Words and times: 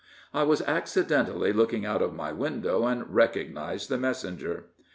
I 0.33 0.41
was 0.41 0.63
accidentally 0.63 1.53
looking 1.53 1.85
out 1.85 2.01
of 2.01 2.15
my 2.15 2.31
window, 2.31 2.87
and 2.87 3.07
recognized 3.13 3.87
the 3.87 3.99
messenger. 3.99 4.63